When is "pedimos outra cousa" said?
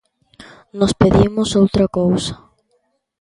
1.01-2.33